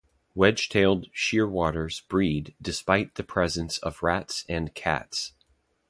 Wedge-tailed 0.33 1.11
shearwaters 1.13 2.01
breed 2.07 2.55
despite 2.59 3.13
the 3.13 3.23
presence 3.23 3.77
of 3.77 4.01
rats 4.01 4.45
and 4.49 4.73
cats. 4.73 5.33